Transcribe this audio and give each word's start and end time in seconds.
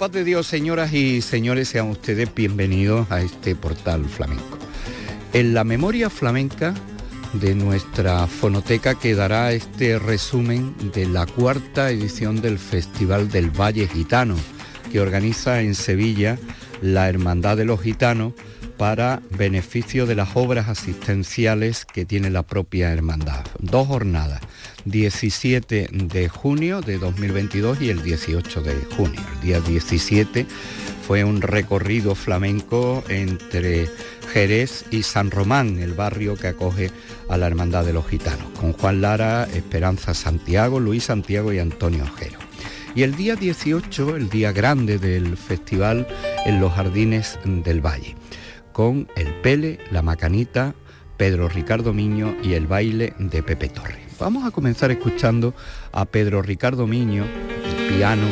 paz 0.00 0.12
de 0.12 0.24
Dios, 0.24 0.46
señoras 0.46 0.94
y 0.94 1.20
señores, 1.20 1.68
sean 1.68 1.90
ustedes 1.90 2.34
bienvenidos 2.34 3.10
a 3.10 3.20
este 3.20 3.54
portal 3.54 4.06
flamenco. 4.06 4.56
En 5.34 5.52
la 5.52 5.62
memoria 5.62 6.08
flamenca 6.08 6.72
de 7.34 7.54
nuestra 7.54 8.26
fonoteca 8.26 8.94
quedará 8.94 9.52
este 9.52 9.98
resumen 9.98 10.74
de 10.94 11.04
la 11.04 11.26
cuarta 11.26 11.90
edición 11.90 12.40
del 12.40 12.58
Festival 12.58 13.28
del 13.28 13.50
Valle 13.50 13.88
Gitano, 13.88 14.36
que 14.90 15.02
organiza 15.02 15.60
en 15.60 15.74
Sevilla 15.74 16.38
la 16.80 17.10
Hermandad 17.10 17.58
de 17.58 17.66
los 17.66 17.82
Gitanos 17.82 18.32
para 18.80 19.20
beneficio 19.36 20.06
de 20.06 20.14
las 20.14 20.30
obras 20.36 20.70
asistenciales 20.70 21.84
que 21.84 22.06
tiene 22.06 22.30
la 22.30 22.44
propia 22.44 22.90
hermandad. 22.90 23.44
Dos 23.58 23.86
jornadas, 23.86 24.40
17 24.86 25.90
de 25.92 26.28
junio 26.30 26.80
de 26.80 26.96
2022 26.96 27.82
y 27.82 27.90
el 27.90 28.02
18 28.02 28.62
de 28.62 28.76
junio. 28.96 29.20
El 29.34 29.40
día 29.42 29.60
17 29.60 30.46
fue 31.06 31.24
un 31.24 31.42
recorrido 31.42 32.14
flamenco 32.14 33.04
entre 33.10 33.86
Jerez 34.32 34.86
y 34.90 35.02
San 35.02 35.30
Román, 35.30 35.78
el 35.78 35.92
barrio 35.92 36.36
que 36.36 36.48
acoge 36.48 36.90
a 37.28 37.36
la 37.36 37.48
Hermandad 37.48 37.84
de 37.84 37.92
los 37.92 38.08
Gitanos, 38.08 38.48
con 38.58 38.72
Juan 38.72 39.02
Lara, 39.02 39.46
Esperanza 39.52 40.14
Santiago, 40.14 40.80
Luis 40.80 41.04
Santiago 41.04 41.52
y 41.52 41.58
Antonio 41.58 42.04
Ojero. 42.04 42.38
Y 42.94 43.02
el 43.02 43.14
día 43.14 43.36
18, 43.36 44.16
el 44.16 44.30
día 44.30 44.52
grande 44.52 44.98
del 44.98 45.36
festival 45.36 46.08
en 46.46 46.60
los 46.60 46.72
Jardines 46.72 47.38
del 47.44 47.84
Valle, 47.84 48.16
con 48.72 49.08
el 49.16 49.34
Pele, 49.40 49.78
la 49.90 50.02
Macanita, 50.02 50.74
Pedro 51.16 51.48
Ricardo 51.48 51.92
Miño 51.92 52.34
y 52.42 52.54
el 52.54 52.66
baile 52.66 53.14
de 53.18 53.42
Pepe 53.42 53.68
Torre. 53.68 54.00
Vamos 54.18 54.46
a 54.46 54.50
comenzar 54.50 54.90
escuchando 54.90 55.54
a 55.92 56.04
Pedro 56.04 56.42
Ricardo 56.42 56.86
Miño, 56.86 57.24
el 57.24 57.94
piano 57.94 58.26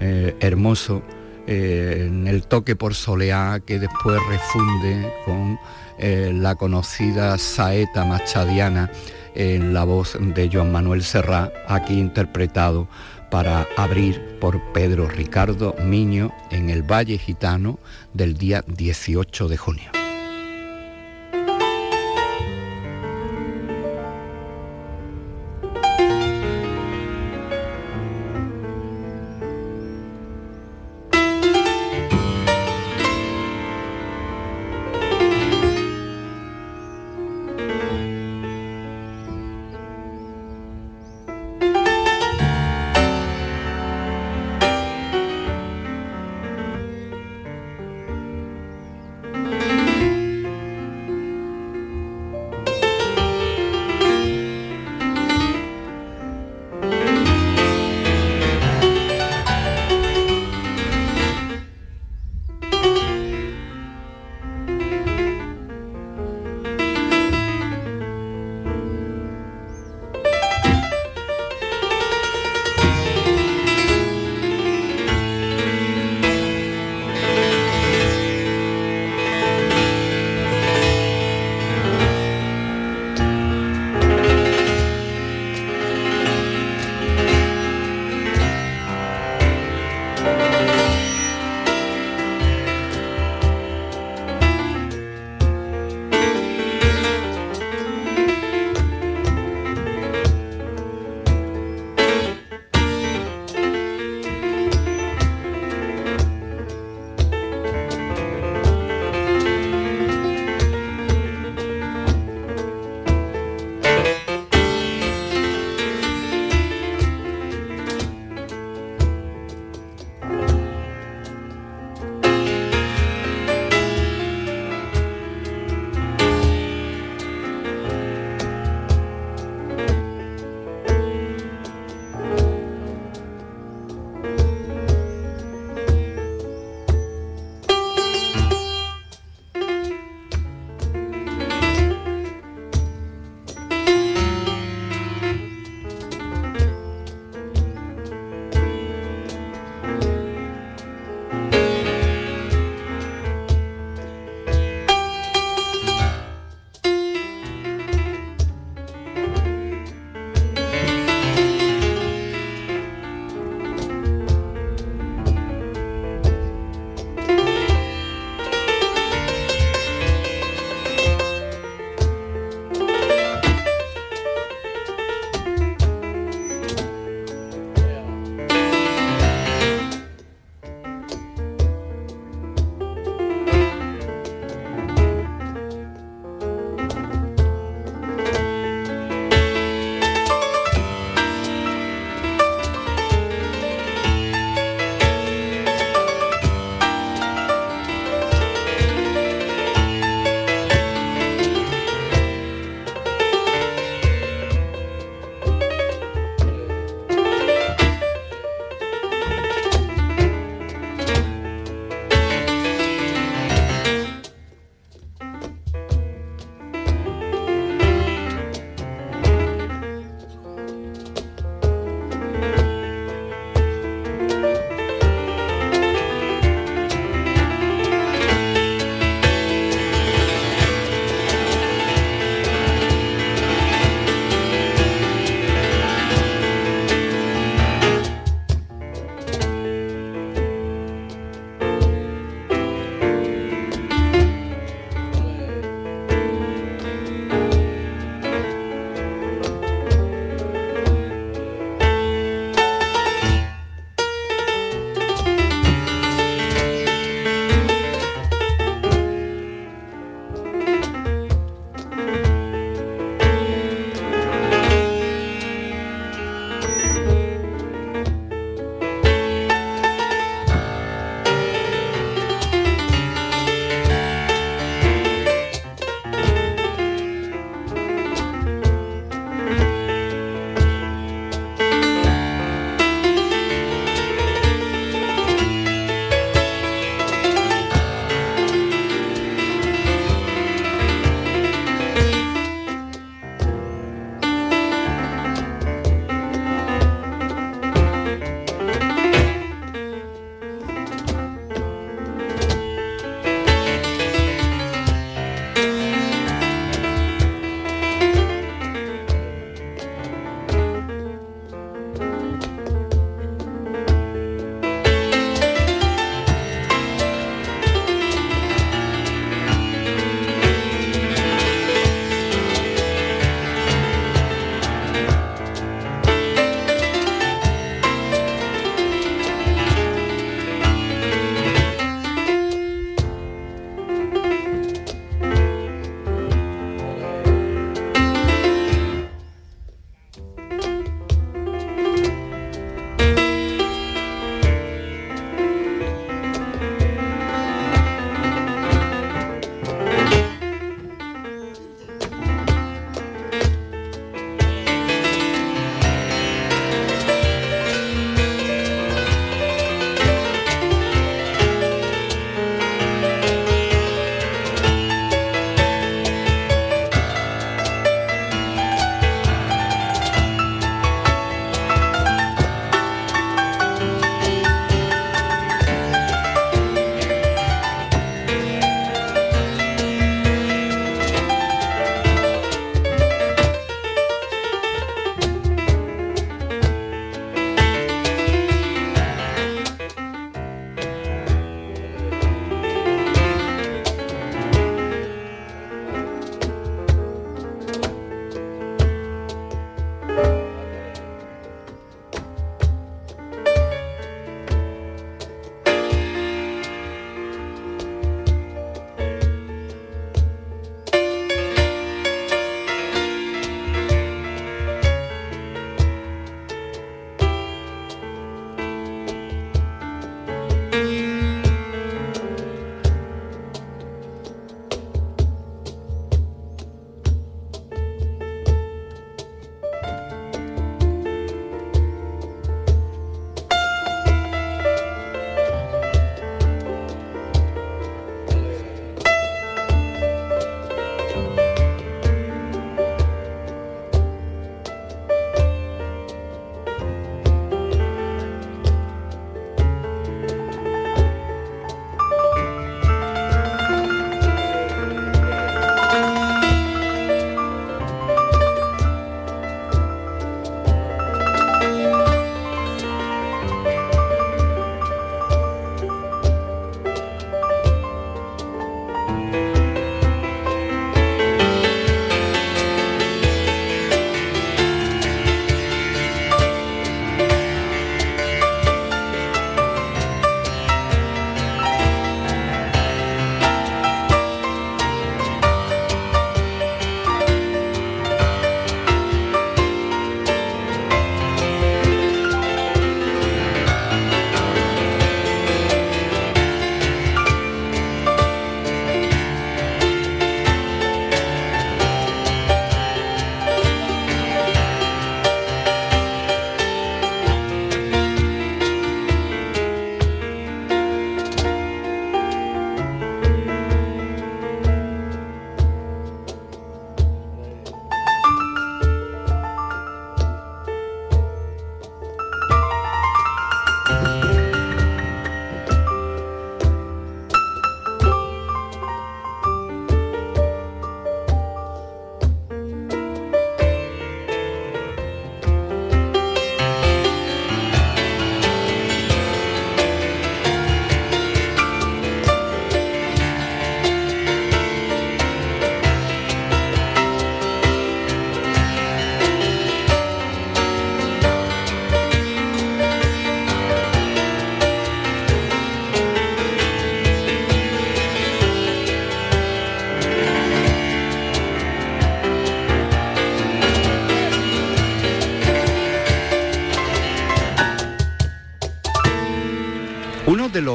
eh, 0.00 0.36
hermoso, 0.40 1.02
eh, 1.46 2.04
en 2.06 2.26
el 2.26 2.46
toque 2.46 2.76
por 2.76 2.94
soleá 2.94 3.60
que 3.64 3.78
después 3.78 4.20
refunde 4.28 5.12
con 5.24 5.58
eh, 5.98 6.30
la 6.34 6.54
conocida 6.56 7.38
saeta 7.38 8.04
machadiana 8.04 8.90
en 9.34 9.72
la 9.72 9.84
voz 9.84 10.18
de 10.20 10.50
Joan 10.52 10.72
Manuel 10.72 11.02
Serrá, 11.02 11.50
aquí 11.66 11.98
interpretado 11.98 12.88
para 13.30 13.66
abrir 13.76 14.38
por 14.40 14.60
Pedro 14.72 15.08
Ricardo 15.08 15.74
Miño 15.82 16.32
en 16.50 16.70
el 16.70 16.82
Valle 16.82 17.18
Gitano 17.18 17.78
del 18.14 18.34
día 18.34 18.64
18 18.66 19.48
de 19.48 19.56
junio. 19.56 19.97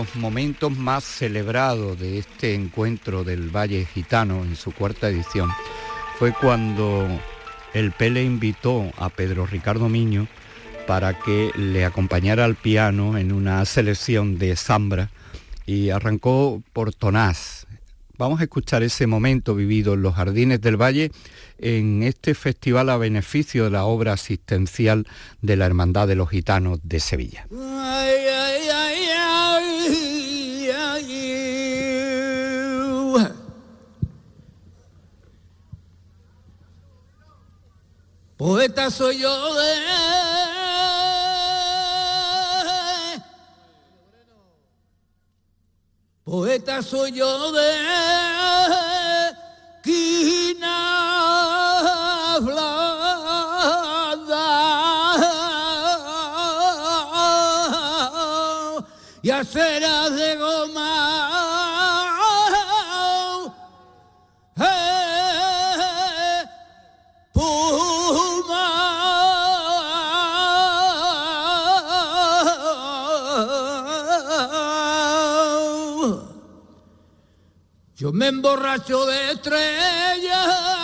Los 0.03 0.15
momentos 0.15 0.75
más 0.77 1.03
celebrados 1.05 1.97
de 1.97 2.17
este 2.17 2.55
encuentro 2.55 3.23
del 3.23 3.55
Valle 3.55 3.85
Gitano 3.85 4.43
en 4.43 4.57
su 4.57 4.73
cuarta 4.73 5.07
edición 5.07 5.49
fue 6.19 6.33
cuando 6.33 7.07
el 7.73 7.93
Pele 7.93 8.21
invitó 8.21 8.91
a 8.97 9.09
Pedro 9.09 9.45
Ricardo 9.45 9.87
Miño 9.87 10.27
para 10.87 11.17
que 11.17 11.51
le 11.55 11.85
acompañara 11.85 12.43
al 12.43 12.55
piano 12.55 13.17
en 13.17 13.31
una 13.31 13.63
selección 13.63 14.37
de 14.37 14.57
Zambra 14.57 15.09
y 15.65 15.89
arrancó 15.89 16.61
por 16.73 16.93
Tonás. 16.93 17.65
Vamos 18.17 18.41
a 18.41 18.43
escuchar 18.43 18.83
ese 18.83 19.07
momento 19.07 19.55
vivido 19.55 19.93
en 19.93 20.01
los 20.01 20.15
Jardines 20.15 20.59
del 20.59 20.75
Valle 20.75 21.11
en 21.59 22.03
este 22.03 22.35
festival 22.35 22.89
a 22.89 22.97
beneficio 22.97 23.63
de 23.65 23.71
la 23.71 23.85
obra 23.85 24.13
asistencial 24.13 25.07
de 25.41 25.55
la 25.55 25.65
Hermandad 25.65 26.09
de 26.09 26.15
los 26.15 26.29
Gitanos 26.29 26.79
de 26.83 26.99
Sevilla. 26.99 27.47
Poeta 38.43 38.91
soy 38.91 39.19
yo 39.19 39.55
de 39.55 39.73
Poeta 46.25 46.81
soy 46.81 47.13
yo 47.13 47.53
de 47.53 47.71
Yo 78.03 78.11
me 78.11 78.27
emborracho 78.27 79.05
de 79.05 79.31
estrellas 79.31 80.83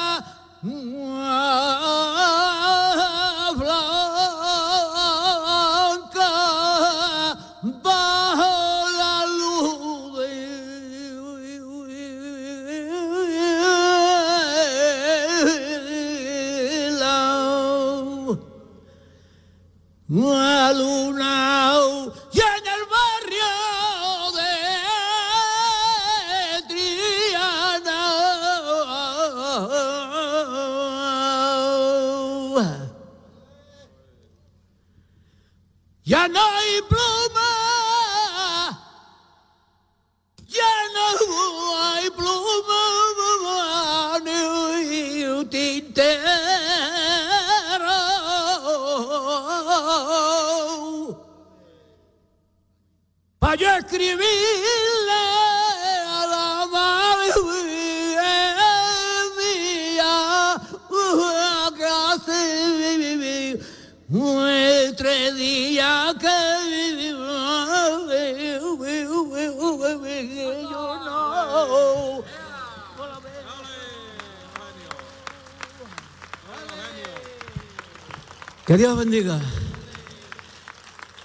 Dios 78.80 78.98
bendiga 78.98 79.38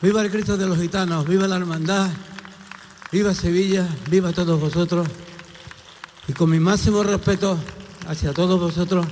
Viva 0.03 0.23
el 0.23 0.31
Cristo 0.33 0.57
de 0.57 0.67
los 0.67 0.77
gitanos, 0.77 1.25
viva 1.25 1.47
la 1.47 1.55
hermandad, 1.55 2.11
viva 3.13 3.33
Sevilla, 3.33 3.89
viva 4.11 4.33
todos 4.33 4.61
vosotros. 4.61 5.07
Y 6.27 6.33
con 6.33 6.51
mi 6.51 6.59
máximo 6.59 7.05
respeto 7.05 7.57
hacia 8.09 8.33
todos 8.33 8.59
vosotros, 8.61 9.07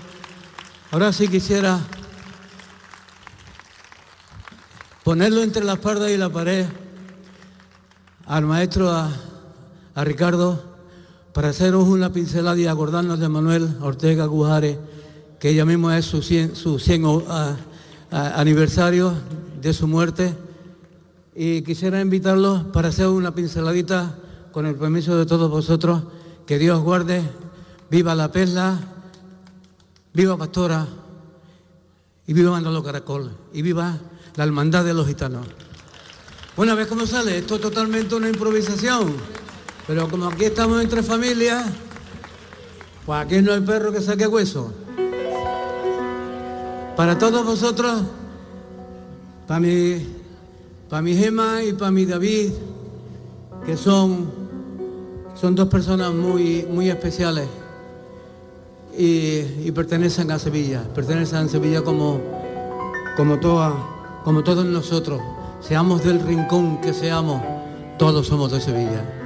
ahora 0.91 1.13
sí 1.13 1.29
quisiera 1.29 1.79
ponerlo 5.05 5.45
entre 5.45 5.63
la 5.63 5.75
espalda 5.75 6.11
y 6.11 6.17
la 6.17 6.31
pared 6.31 6.67
al 8.27 8.45
maestro, 8.45 8.91
a, 8.91 9.09
a 9.95 10.05
Ricardo, 10.05 10.65
para 11.33 11.51
haceros 11.51 11.87
una 11.87 12.13
pincelada 12.13 12.59
y 12.59 12.67
acordarnos 12.67 13.21
de 13.21 13.29
Manuel 13.29 13.77
Ortega 13.83 14.27
Gujares, 14.27 14.79
que 15.39 15.51
ella 15.51 15.65
misma 15.65 15.97
es 15.97 16.07
su 16.07 16.23
100, 16.23 16.57
su 16.57 16.81
100 16.81 17.05
o- 17.05 17.25
a- 17.29 17.51
a- 17.51 17.57
aniversario 18.13 19.15
de 19.61 19.73
su 19.73 19.87
muerte 19.87 20.37
y 21.35 21.63
quisiera 21.63 22.01
invitarlos 22.01 22.65
para 22.65 22.89
hacer 22.89 23.09
una 23.09 23.35
pinceladita 23.35 24.17
con 24.53 24.67
el 24.67 24.75
permiso 24.77 25.17
de 25.17 25.25
todos 25.25 25.51
vosotros. 25.51 26.03
Que 26.47 26.59
Dios 26.59 26.81
guarde, 26.83 27.23
viva 27.91 28.15
la 28.15 28.31
perla, 28.31 28.79
viva 30.13 30.37
Pastora 30.37 30.87
y 32.27 32.33
viva 32.35 32.51
Manolo 32.51 32.83
Caracol 32.83 33.31
y 33.53 33.63
viva 33.63 33.99
la 34.37 34.45
hermandad 34.45 34.85
de 34.85 34.93
los 34.93 35.07
gitanos. 35.07 35.47
Una 36.57 36.75
vez 36.75 36.87
como 36.87 37.07
sale, 37.07 37.39
esto 37.39 37.55
es 37.55 37.61
totalmente 37.63 38.15
una 38.15 38.29
improvisación, 38.29 39.15
pero 39.87 40.09
como 40.09 40.27
aquí 40.27 40.45
estamos 40.45 40.83
entre 40.83 41.03
familias, 41.03 41.65
pues 43.07 43.25
aquí 43.25 43.41
no 43.41 43.55
hay 43.55 43.61
perro 43.61 43.91
que 43.91 44.03
saque 44.03 44.27
hueso. 44.27 44.82
Para 46.97 47.19
todos 47.19 47.45
vosotros, 47.45 48.03
para 49.47 49.61
mi 49.61 50.23
para 50.93 51.01
mi 51.01 51.15
Gema 51.15 51.63
y 51.63 51.73
para 51.73 51.91
mi 51.91 52.05
David, 52.05 52.51
que 53.65 53.79
son, 53.79 54.31
son 55.35 55.55
dos 55.55 55.67
personas 55.69 56.13
muy, 56.13 56.67
muy 56.71 56.91
especiales 56.91 57.49
y, 58.99 59.71
pertenecen 59.71 60.31
a 60.33 60.39
Sevilla, 60.39 60.83
pertenecen 60.95 61.47
a 61.47 61.49
Sevilla 61.49 61.81
como, 61.81 62.21
como, 63.17 63.41
toda, 63.41 63.73
como 64.23 64.45
todos 64.45 64.67
nosotros, 64.67 65.19
seamos 65.63 66.05
del 66.05 66.21
rincón 66.21 66.79
que 66.83 66.93
seamos, 66.93 67.41
todos 67.99 68.27
somos 68.27 68.53
de 68.53 68.61
Sevilla. 68.61 69.22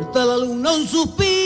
Suelta 0.00 0.24
la 0.24 0.38
luna 0.38 0.72
un 0.72 0.86
suspiro. 0.86 1.39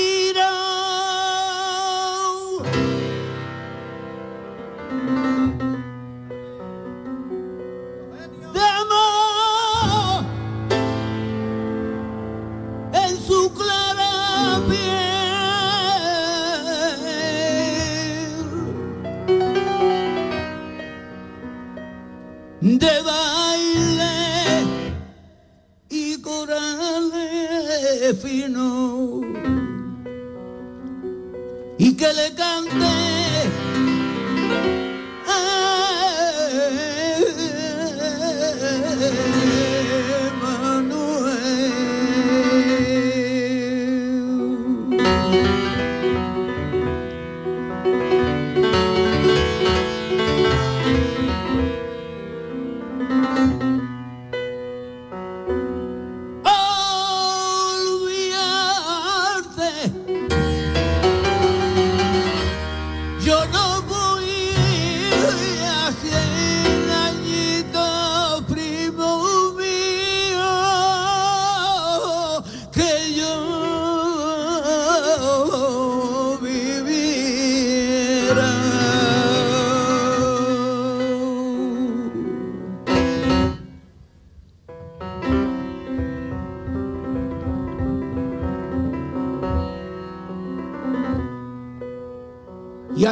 Eh, 39.03 39.44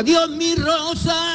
adiós 0.03 0.31
mi 0.35 0.55
rosa 0.57 1.32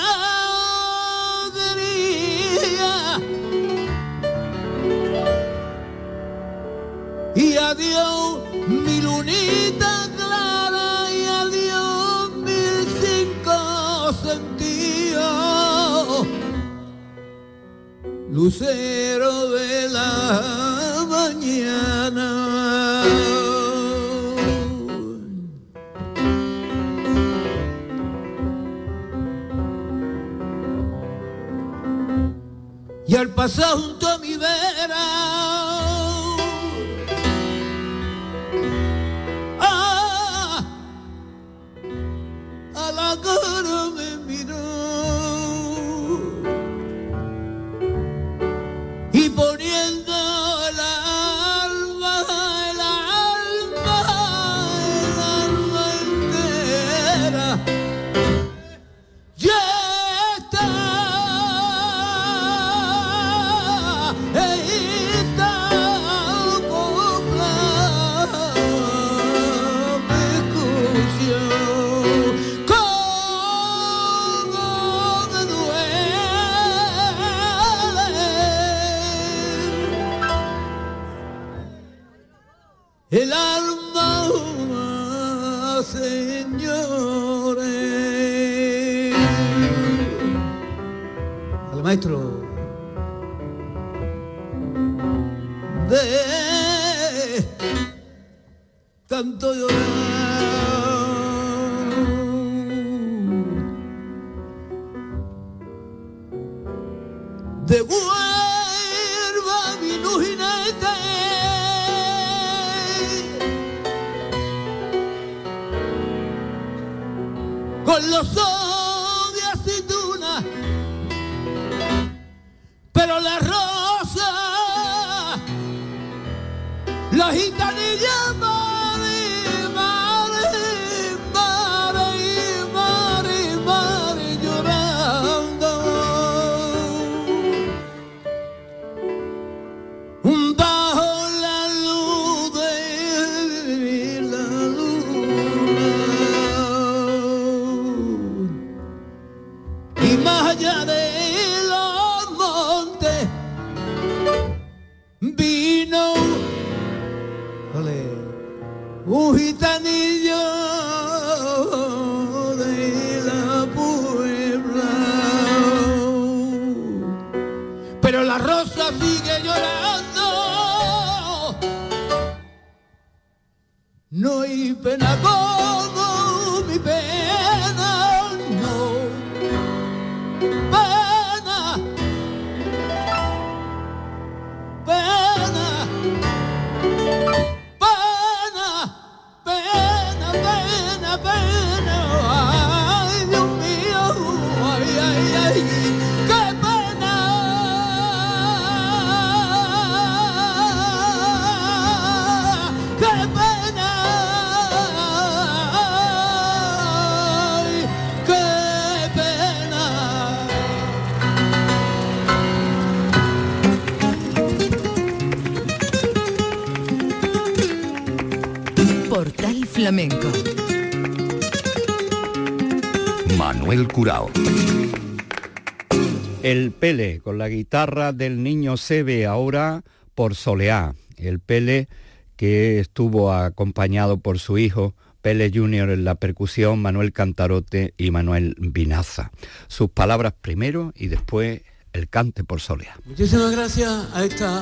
Pele 226.79 227.19
con 227.23 227.37
la 227.37 227.49
guitarra 227.49 228.13
del 228.13 228.43
niño 228.43 228.77
Sebe 228.77 229.25
ahora 229.25 229.83
por 230.15 230.35
Soleá. 230.35 230.93
El 231.17 231.39
Pele 231.39 231.89
que 232.35 232.79
estuvo 232.79 233.33
acompañado 233.33 234.19
por 234.19 234.37
su 234.39 234.57
hijo 234.57 234.93
Pele 235.21 235.51
Junior 235.53 235.89
en 235.89 236.05
la 236.05 236.15
percusión, 236.15 236.81
Manuel 236.81 237.11
Cantarote 237.11 237.93
y 237.97 238.11
Manuel 238.11 238.55
Vinaza. 238.59 239.31
Sus 239.67 239.89
palabras 239.89 240.33
primero 240.39 240.93
y 240.95 241.07
después 241.07 241.63
el 241.93 242.07
cante 242.07 242.43
por 242.43 242.61
Soleá. 242.61 242.97
Muchísimas 243.05 243.51
gracias 243.51 243.91
a 244.13 244.23
esta, 244.23 244.61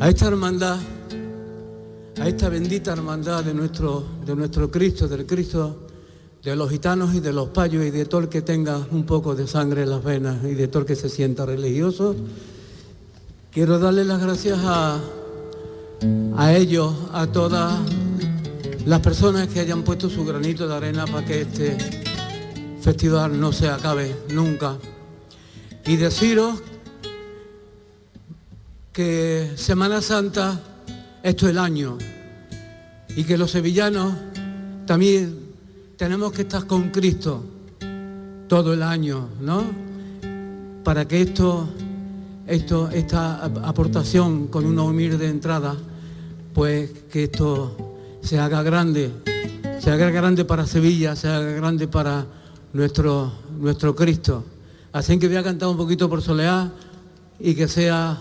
a 0.00 0.08
esta 0.08 0.26
hermandad, 0.26 0.78
a 2.20 2.28
esta 2.28 2.48
bendita 2.48 2.92
hermandad 2.92 3.44
de 3.44 3.54
nuestro, 3.54 4.04
de 4.26 4.34
nuestro 4.34 4.70
Cristo, 4.70 5.06
del 5.06 5.24
Cristo 5.24 5.83
de 6.44 6.56
los 6.56 6.70
gitanos 6.70 7.14
y 7.14 7.20
de 7.20 7.32
los 7.32 7.48
payos 7.48 7.86
y 7.86 7.90
de 7.90 8.04
todo 8.04 8.20
el 8.20 8.28
que 8.28 8.42
tenga 8.42 8.78
un 8.90 9.06
poco 9.06 9.34
de 9.34 9.46
sangre 9.46 9.84
en 9.84 9.90
las 9.90 10.04
venas 10.04 10.44
y 10.44 10.54
de 10.54 10.68
todo 10.68 10.80
el 10.80 10.86
que 10.86 10.94
se 10.94 11.08
sienta 11.08 11.46
religioso. 11.46 12.14
Quiero 13.50 13.78
darle 13.78 14.04
las 14.04 14.20
gracias 14.20 14.58
a, 14.62 15.00
a 16.36 16.52
ellos, 16.52 16.94
a 17.14 17.26
todas 17.28 17.80
las 18.84 19.00
personas 19.00 19.48
que 19.48 19.60
hayan 19.60 19.84
puesto 19.84 20.10
su 20.10 20.22
granito 20.26 20.68
de 20.68 20.74
arena 20.74 21.06
para 21.06 21.24
que 21.24 21.40
este 21.42 21.78
festival 22.82 23.40
no 23.40 23.50
se 23.50 23.68
acabe 23.68 24.14
nunca. 24.30 24.76
Y 25.86 25.96
deciros 25.96 26.62
que 28.92 29.52
Semana 29.56 30.02
Santa, 30.02 30.60
esto 31.22 31.46
es 31.46 31.52
el 31.52 31.58
año, 31.58 31.96
y 33.16 33.24
que 33.24 33.38
los 33.38 33.50
sevillanos 33.50 34.12
también 34.86 35.43
tenemos 35.96 36.32
que 36.32 36.42
estar 36.42 36.66
con 36.66 36.90
Cristo 36.90 37.42
todo 38.48 38.74
el 38.74 38.82
año, 38.82 39.28
¿no? 39.40 39.64
Para 40.82 41.06
que 41.06 41.20
esto, 41.22 41.68
esto, 42.46 42.90
esta 42.90 43.44
aportación 43.44 44.48
con 44.48 44.66
una 44.66 44.82
humilde 44.82 45.28
entrada, 45.28 45.76
pues 46.52 46.90
que 47.10 47.24
esto 47.24 47.96
se 48.22 48.38
haga 48.38 48.62
grande, 48.62 49.10
se 49.80 49.90
haga 49.90 50.10
grande 50.10 50.44
para 50.44 50.66
Sevilla, 50.66 51.16
se 51.16 51.28
haga 51.28 51.52
grande 51.52 51.88
para 51.88 52.26
nuestro, 52.72 53.32
nuestro 53.58 53.94
Cristo. 53.94 54.44
Así 54.92 55.18
que 55.18 55.28
voy 55.28 55.36
a 55.36 55.42
cantar 55.42 55.68
un 55.68 55.76
poquito 55.76 56.08
por 56.08 56.22
Soleá 56.22 56.70
y 57.38 57.54
que 57.54 57.68
sea 57.68 58.20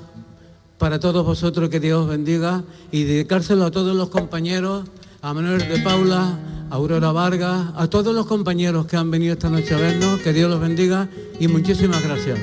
para 0.77 0.99
todos 0.99 1.25
vosotros 1.25 1.69
que 1.69 1.79
Dios 1.79 2.07
bendiga 2.07 2.63
y 2.91 3.03
dedicárselo 3.03 3.65
a 3.65 3.71
todos 3.71 3.95
los 3.95 4.09
compañeros, 4.09 4.85
a 5.21 5.33
Manuel 5.33 5.67
de 5.69 5.79
Paula, 5.79 6.37
Aurora 6.73 7.11
Vargas, 7.11 7.67
a 7.75 7.87
todos 7.87 8.15
los 8.15 8.25
compañeros 8.25 8.87
que 8.87 8.97
han 8.97 9.11
venido 9.11 9.33
esta 9.33 9.47
noche 9.47 9.75
a 9.75 9.77
vernos, 9.77 10.19
que 10.21 10.33
Dios 10.33 10.49
los 10.49 10.59
bendiga 10.59 11.07
y 11.39 11.47
muchísimas 11.47 12.01
gracias. 12.01 12.39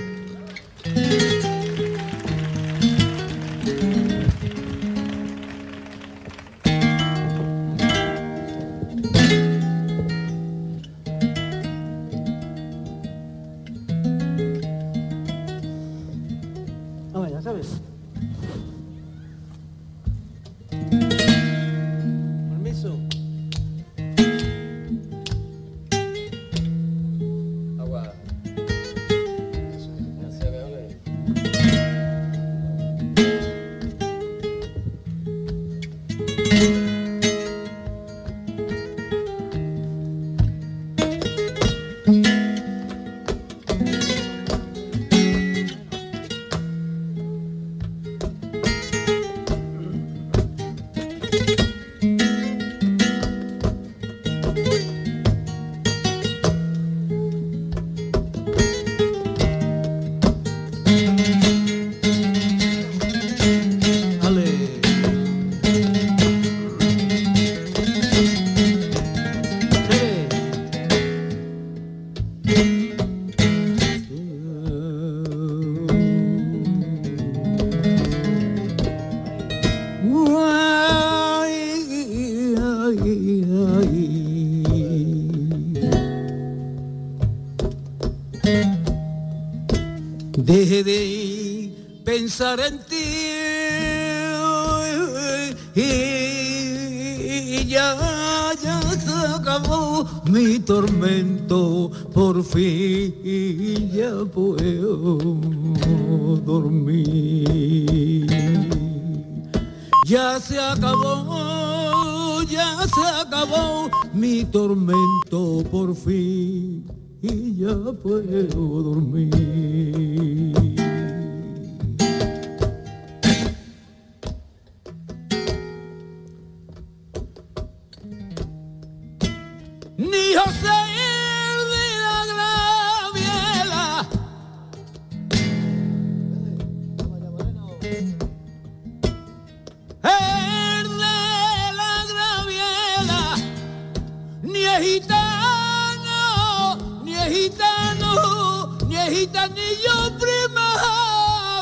Gitanillo 149.20 150.16
prima 150.18 150.68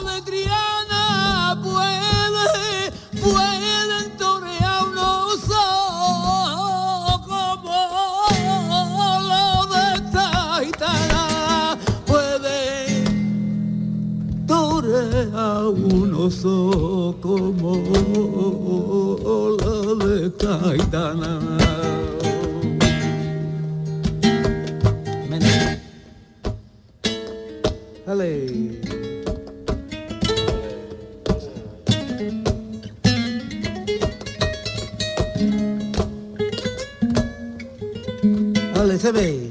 vetriana, 0.07 1.59
puede, 1.61 2.93
pueden 3.21 4.17
torearnos 4.17 5.41
oh, 5.51 7.21
como 7.27 7.75
lo 9.29 9.67
de 9.75 9.83
esta 9.97 10.27
gitana, 10.63 11.77
puede 12.07 12.61
torearnos 14.47 16.45
oh, 16.45 17.17
como 17.21 17.71
lo 19.61 19.97
de 19.97 20.27
esta 20.29 20.53
gitana. 20.77 21.48
se 39.09 39.13
ve. 39.13 39.48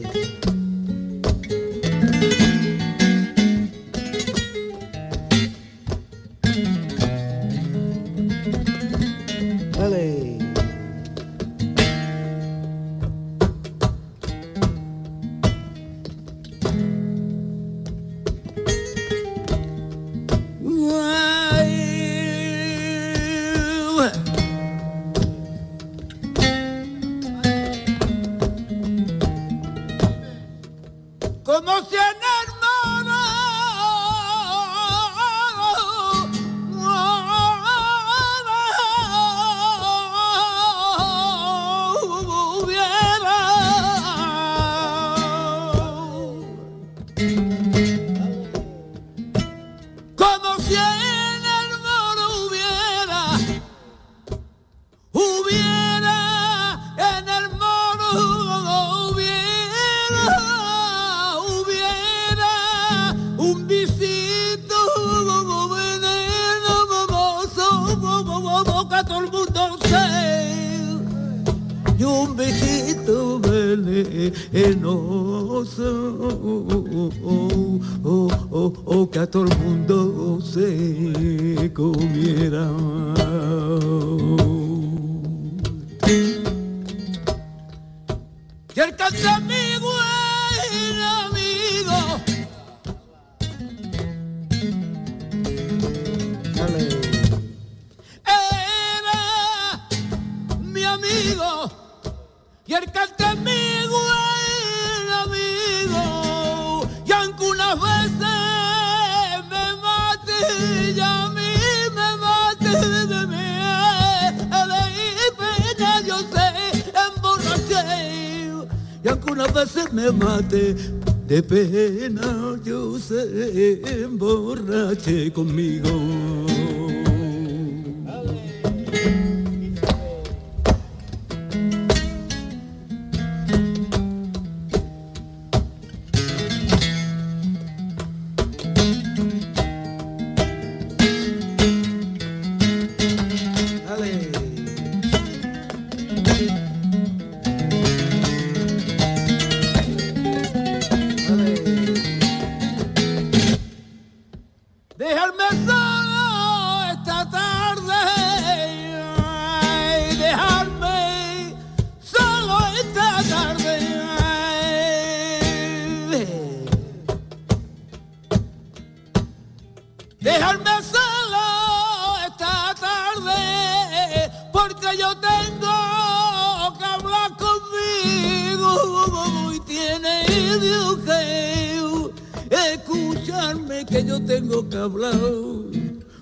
que 183.98 184.06
yo 184.06 184.22
tengo 184.22 184.70
que 184.70 184.78
hablar 184.78 185.16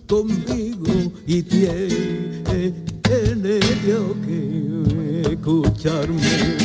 conmigo 0.08 1.12
y 1.28 1.44
tiene 1.44 2.74
Dios 3.84 4.16
que 4.26 5.32
escucharme. 5.34 6.65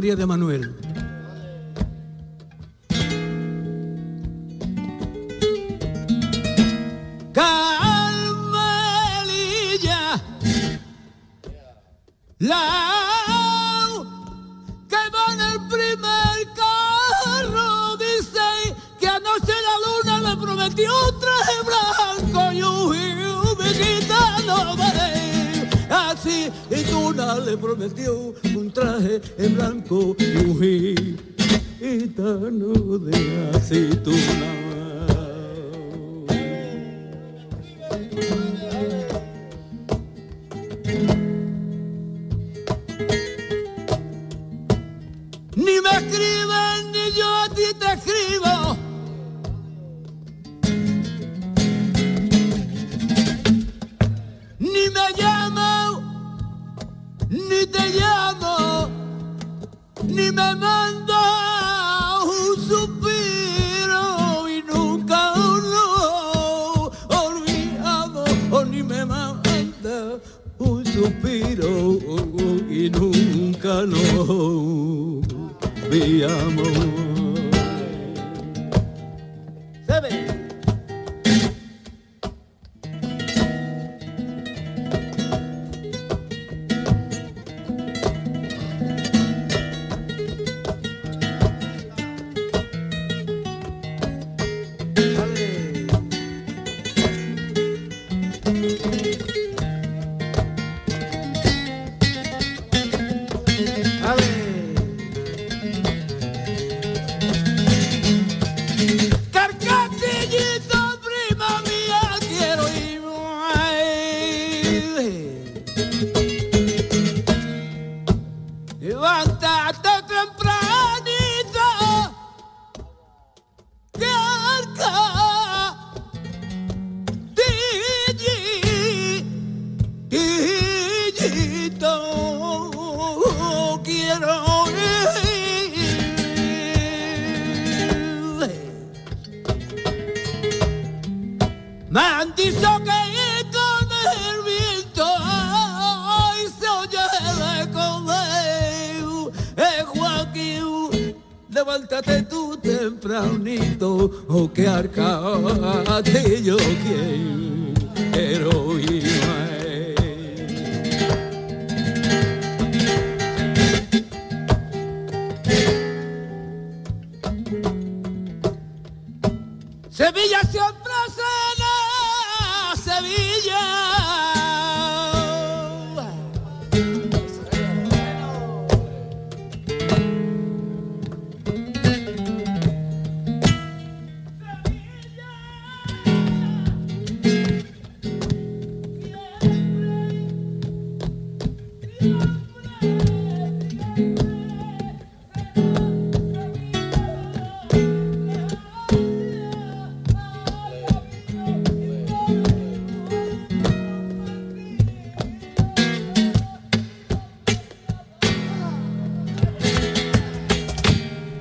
De 0.00 0.24
Manuel. 0.24 0.91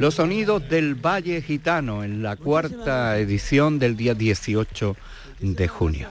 Los 0.01 0.15
sonidos 0.15 0.67
del 0.67 0.95
Valle 0.95 1.43
Gitano 1.43 2.03
en 2.03 2.23
la 2.23 2.35
cuarta 2.35 3.17
edición 3.19 3.77
del 3.77 3.95
día 3.95 4.15
18 4.15 4.95
de 5.39 5.67
junio. 5.67 6.09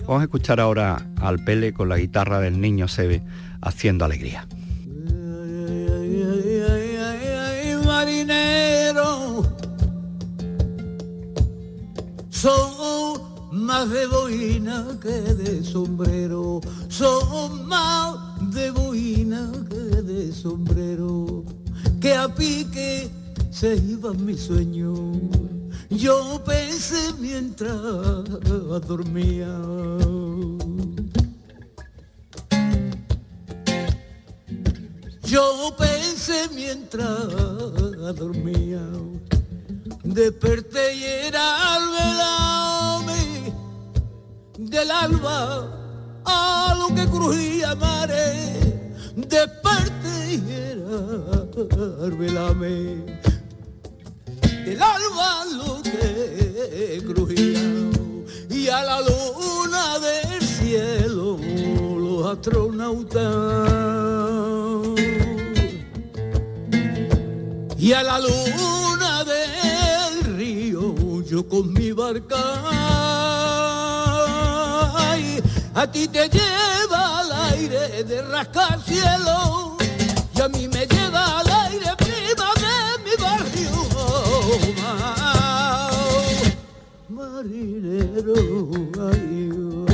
Vamos 0.00 0.22
a 0.22 0.24
escuchar 0.24 0.58
ahora 0.58 1.06
al 1.20 1.44
Pele 1.44 1.72
con 1.72 1.88
la 1.88 1.98
guitarra 1.98 2.40
del 2.40 2.60
niño 2.60 2.88
Sebe 2.88 3.22
haciendo 3.60 4.04
alegría. 4.04 4.46
Marinero, 7.98 9.42
son 12.30 13.20
más 13.50 13.90
de 13.90 14.06
boina 14.06 14.86
que 15.02 15.08
de 15.10 15.64
sombrero, 15.64 16.60
son 16.88 17.66
más 17.66 18.16
de 18.52 18.70
boina 18.70 19.50
que 19.68 20.02
de 20.02 20.32
sombrero, 20.32 21.44
que 22.00 22.14
a 22.14 22.32
pique 22.32 23.10
se 23.50 23.74
iba 23.76 24.12
mi 24.12 24.36
sueño. 24.36 24.94
Yo 25.90 26.40
pensé 26.44 27.12
mientras 27.18 27.72
dormía. 28.86 29.48
Yo 35.28 35.74
pensé 35.76 36.48
mientras 36.54 37.28
dormía. 38.16 38.80
Desperté 40.02 40.94
y 40.94 41.04
era 41.04 41.74
al 41.74 41.82
velame 41.90 43.52
del 44.56 44.90
alba 44.90 45.68
a 46.24 46.74
lo 46.78 46.94
que 46.94 47.06
crujía 47.06 47.74
mare. 47.74 48.88
Desperté 49.16 50.34
y 50.34 50.50
era 50.50 50.96
al 52.02 52.12
velame 52.12 53.04
el 54.66 54.82
alba 54.82 55.44
lo 55.56 55.82
que 55.82 57.02
crujía 57.06 57.60
y 58.48 58.68
a 58.68 58.82
la 58.82 59.00
luna 59.00 59.98
del 59.98 60.42
cielo 60.42 61.38
los 61.98 62.26
astronautas 62.26 63.98
y 67.78 67.92
a 67.92 68.02
la 68.02 68.18
luna 68.18 69.24
del 69.24 70.36
río 70.36 71.22
yo 71.22 71.48
con 71.48 71.72
mi 71.72 71.92
barca 71.92 72.36
a 75.74 75.86
ti 75.92 76.08
te 76.08 76.28
lleva 76.28 77.20
al 77.20 77.32
aire 77.52 78.02
de 78.02 78.22
rascar 78.22 78.80
cielo 78.84 79.76
y 80.34 80.40
a 80.40 80.48
mí 80.48 80.66
me 80.66 80.86
lleva 80.86 81.38
al 81.38 81.48
aire 81.48 81.94
prima 81.96 82.52
de 82.64 82.74
mi 83.04 83.14
barrio 83.22 83.88
marinero, 87.08 88.34
en 88.34 88.74
el 88.74 88.88
pelo, 88.88 89.08
ay, 89.08 89.87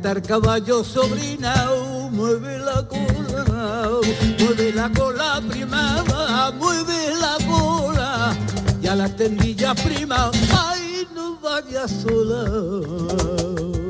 atar 0.00 0.22
caballo 0.22 0.84
sobrina, 0.84 1.52
mueve 2.10 2.58
la 2.58 2.86
cola, 2.86 3.90
mueve 4.38 4.72
la 4.72 4.90
cola 4.90 5.42
prima, 5.48 6.04
mueve 6.58 7.14
la 7.20 7.36
cola, 7.46 8.32
y 8.80 8.86
a 8.86 8.94
las 8.94 9.16
tendillas 9.16 9.80
prima, 9.82 10.30
ay 10.56 11.06
no 11.14 11.38
vaya 11.40 11.88
sola. 11.88 13.89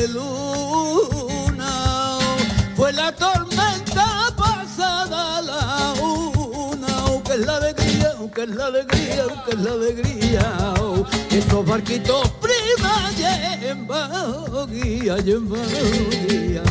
que 8.41 8.49
es 8.49 8.55
la 8.55 8.65
alegría 8.65 9.25
que 9.45 9.51
es 9.51 9.61
la 9.61 9.71
alegría. 9.71 10.73
Estos 11.29 11.63
barquitos 11.63 12.27
prima 12.41 13.11
llevan 13.11 14.71
guía 14.71 15.17
llevan 15.17 15.69
guía 16.27 16.63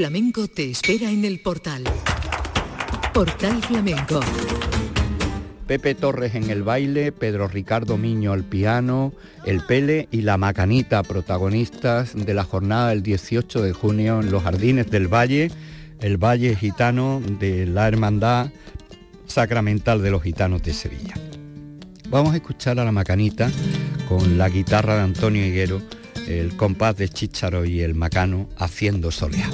flamenco 0.00 0.48
te 0.48 0.70
espera 0.70 1.10
en 1.10 1.26
el 1.26 1.40
portal. 1.40 1.84
Portal 3.12 3.62
Flamenco. 3.62 4.20
Pepe 5.66 5.94
Torres 5.94 6.34
en 6.34 6.48
el 6.48 6.62
baile, 6.62 7.12
Pedro 7.12 7.48
Ricardo 7.48 7.98
Miño 7.98 8.32
al 8.32 8.42
piano, 8.42 9.12
el 9.44 9.60
Pele 9.60 10.08
y 10.10 10.22
la 10.22 10.38
Macanita, 10.38 11.02
protagonistas 11.02 12.14
de 12.14 12.32
la 12.32 12.44
jornada 12.44 12.88
del 12.88 13.02
18 13.02 13.60
de 13.60 13.74
junio 13.74 14.20
en 14.22 14.30
los 14.30 14.42
Jardines 14.42 14.90
del 14.90 15.06
Valle, 15.06 15.50
el 16.00 16.16
Valle 16.16 16.56
Gitano 16.56 17.20
de 17.38 17.66
la 17.66 17.86
Hermandad 17.86 18.50
Sacramental 19.26 20.00
de 20.00 20.12
los 20.12 20.22
Gitanos 20.22 20.62
de 20.62 20.72
Sevilla. 20.72 21.12
Vamos 22.08 22.32
a 22.32 22.36
escuchar 22.36 22.80
a 22.80 22.86
la 22.86 22.92
Macanita 22.92 23.50
con 24.08 24.38
la 24.38 24.48
guitarra 24.48 24.94
de 24.96 25.02
Antonio 25.02 25.44
Higuero 25.44 25.82
el 26.30 26.56
compás 26.56 26.96
de 26.96 27.08
Chicharo 27.08 27.64
y 27.64 27.80
el 27.82 27.94
Macano 27.94 28.48
haciendo 28.56 29.10
soleá. 29.10 29.50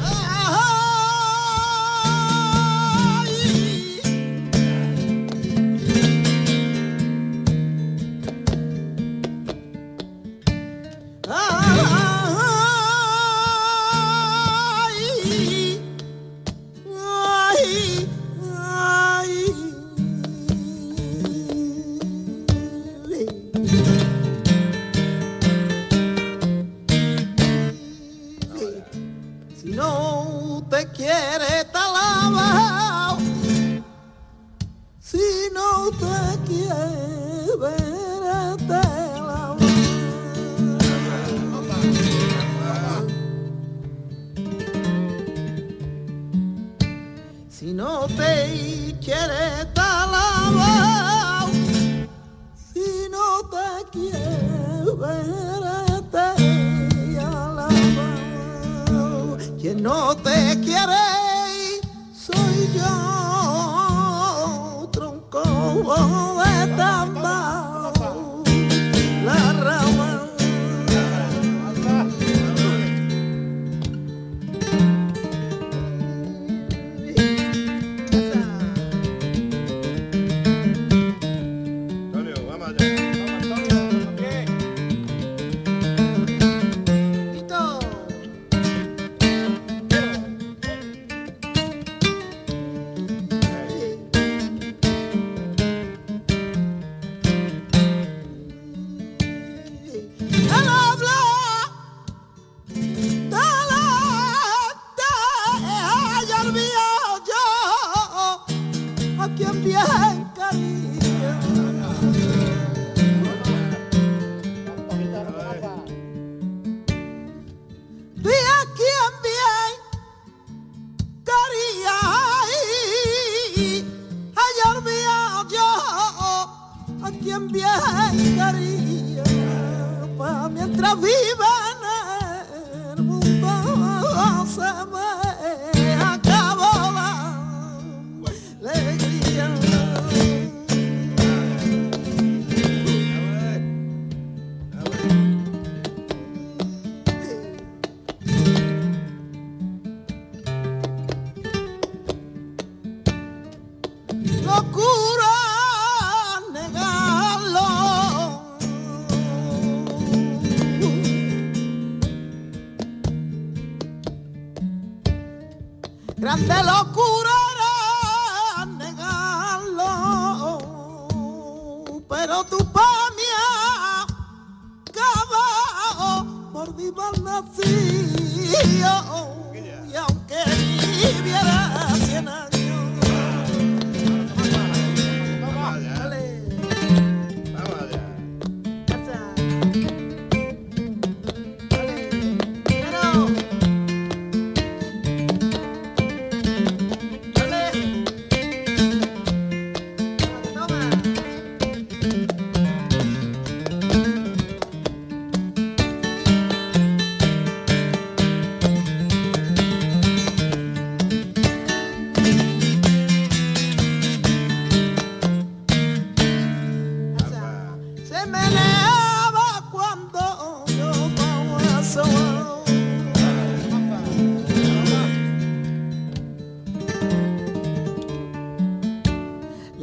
viva. 130.95 131.66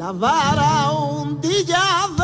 la 0.04 0.12
vara 0.12 0.92
ondillada. 0.92 2.23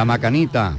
La 0.00 0.06
Macanita, 0.06 0.78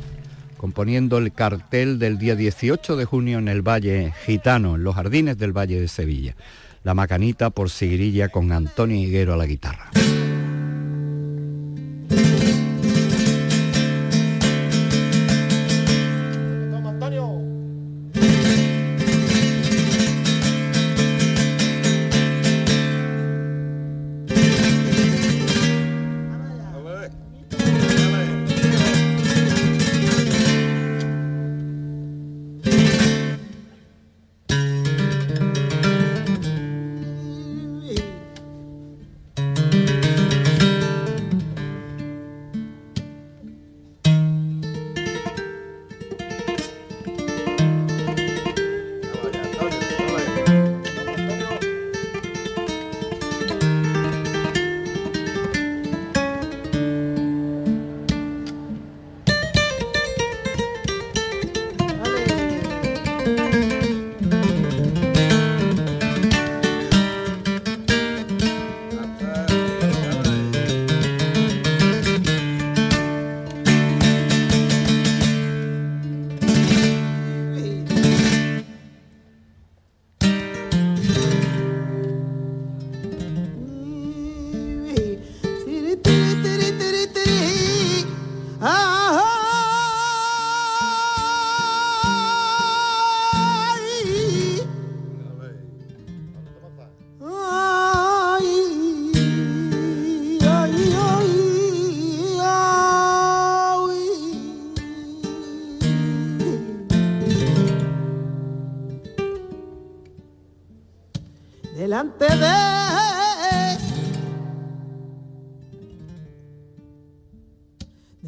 componiendo 0.57 1.19
el 1.19 1.32
cartel 1.32 1.99
del 1.99 2.17
día 2.17 2.36
18 2.36 2.95
de 2.95 3.05
junio 3.05 3.38
en 3.38 3.49
el 3.49 3.61
Valle 3.61 4.15
Gitano, 4.26 4.78
en 4.78 4.84
los 4.84 4.95
jardines 4.95 5.38
del 5.38 5.55
Valle 5.55 5.80
de 5.80 5.88
Sevilla. 5.88 6.36
La 6.84 6.95
Macanita 6.95 7.51
por 7.51 7.69
Seguirilla 7.69 8.30
con 8.30 8.51
Antonio 8.51 8.97
Higuero 8.97 9.36
a 9.36 9.38
la 9.38 9.45
guitarra. 9.45 9.91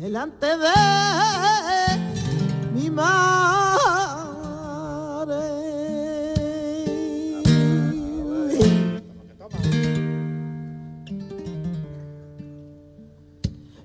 delante 0.04 0.48
de 0.58 0.80
mi 2.74 2.90
madre. 2.90 3.14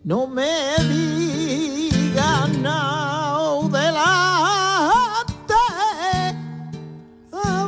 No 0.02 0.26
me 0.26 0.74
digan 0.90 2.62
nada 2.62 3.68
delante 3.78 5.54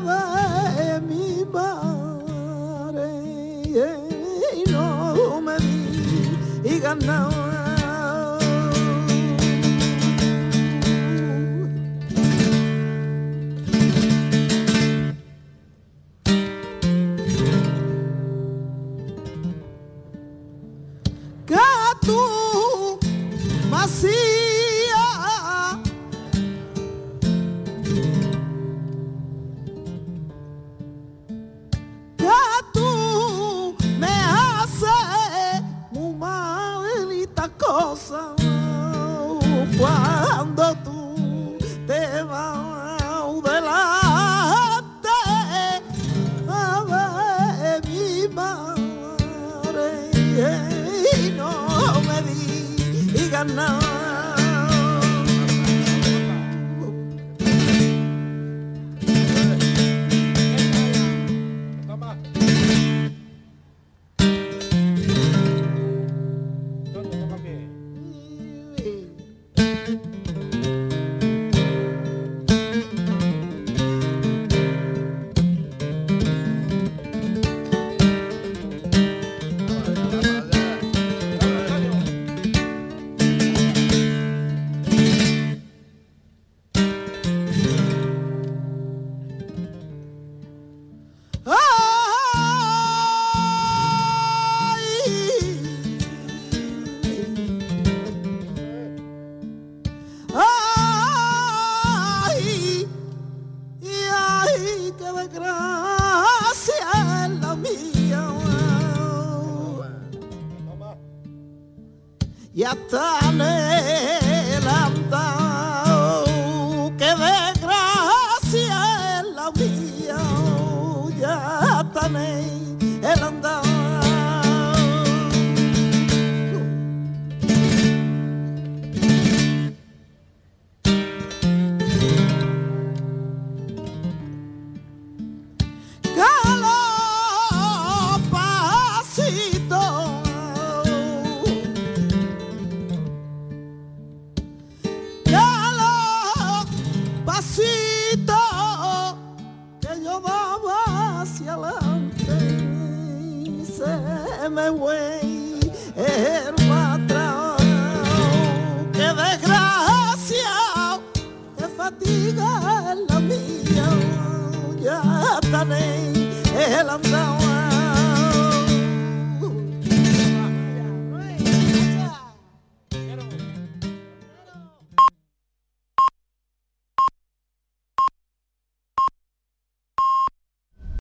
de 0.08 1.00
mi 1.08 1.44
madre. 1.54 3.10
No 4.72 5.40
me 5.40 5.56
digan 6.64 6.98
nada. 7.06 7.39